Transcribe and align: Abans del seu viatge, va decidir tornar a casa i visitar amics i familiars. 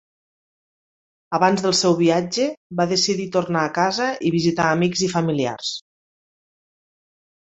Abans 1.39 1.65
del 1.65 1.73
seu 1.79 1.91
viatge, 1.99 2.47
va 2.79 2.87
decidir 2.91 3.27
tornar 3.35 3.65
a 3.69 3.73
casa 3.75 4.07
i 4.29 4.31
visitar 4.37 4.65
amics 4.71 5.05
i 5.09 5.11
familiars. 5.13 5.75